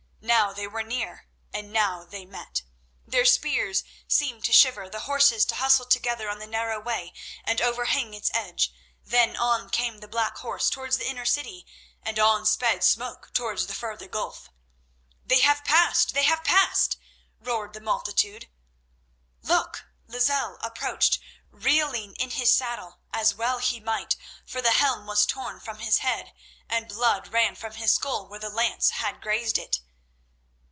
Now 0.23 0.53
they 0.53 0.67
were 0.67 0.83
near, 0.83 1.27
and 1.51 1.73
now 1.73 2.05
they 2.05 2.25
met. 2.25 2.61
The 3.07 3.25
spears 3.25 3.83
seemed 4.07 4.45
to 4.45 4.53
shiver, 4.53 4.87
the 4.87 5.01
horses 5.01 5.43
to 5.45 5.55
hustle 5.55 5.85
together 5.85 6.29
on 6.29 6.37
the 6.39 6.47
narrow 6.47 6.79
way 6.79 7.13
and 7.43 7.59
overhang 7.59 8.13
its 8.13 8.29
edge, 8.33 8.71
then 9.03 9.35
on 9.35 9.69
came 9.71 9.97
the 9.97 10.07
black 10.07 10.37
horse 10.37 10.69
towards 10.69 10.97
the 10.97 11.07
inner 11.09 11.25
city, 11.25 11.65
and 12.03 12.19
on 12.19 12.45
sped 12.45 12.83
Smoke 12.83 13.33
towards 13.33 13.65
the 13.65 13.73
further 13.73 14.07
gulf. 14.07 14.49
"They 15.25 15.39
have 15.39 15.63
passed! 15.65 16.13
They 16.13 16.23
have 16.23 16.43
passed!" 16.43 16.97
roared 17.39 17.73
the 17.73 17.81
multitude. 17.81 18.47
Look! 19.41 19.85
Lozelle 20.07 20.59
approached, 20.61 21.19
reeling 21.49 22.15
in 22.15 22.29
his 22.29 22.53
saddle, 22.53 22.99
as 23.11 23.33
well 23.33 23.57
he 23.57 23.79
might, 23.79 24.15
for 24.45 24.61
the 24.61 24.71
helm 24.73 25.07
was 25.07 25.25
torn 25.25 25.59
from 25.59 25.79
his 25.79 25.97
head 25.97 26.33
and 26.69 26.87
blood 26.87 27.29
ran 27.33 27.55
from 27.55 27.73
his 27.73 27.95
skull 27.95 28.27
where 28.27 28.39
the 28.39 28.49
lance 28.49 28.91
had 28.91 29.19
grazed 29.21 29.57
it. 29.57 29.79